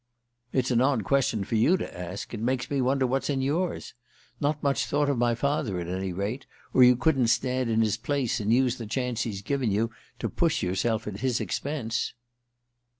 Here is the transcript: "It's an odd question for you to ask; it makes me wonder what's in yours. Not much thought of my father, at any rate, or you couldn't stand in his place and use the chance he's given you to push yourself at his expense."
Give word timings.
"It's 0.51 0.71
an 0.71 0.81
odd 0.81 1.03
question 1.03 1.43
for 1.43 1.53
you 1.53 1.77
to 1.77 1.95
ask; 1.95 2.33
it 2.33 2.39
makes 2.39 2.71
me 2.71 2.81
wonder 2.81 3.05
what's 3.05 3.29
in 3.29 3.39
yours. 3.39 3.93
Not 4.39 4.63
much 4.63 4.87
thought 4.87 5.09
of 5.11 5.17
my 5.19 5.35
father, 5.35 5.79
at 5.79 5.87
any 5.87 6.11
rate, 6.11 6.47
or 6.73 6.83
you 6.83 6.95
couldn't 6.95 7.27
stand 7.27 7.69
in 7.69 7.81
his 7.81 7.97
place 7.97 8.39
and 8.39 8.51
use 8.51 8.77
the 8.79 8.87
chance 8.87 9.21
he's 9.21 9.43
given 9.43 9.69
you 9.69 9.91
to 10.17 10.27
push 10.27 10.63
yourself 10.63 11.05
at 11.05 11.19
his 11.19 11.39
expense." 11.39 12.15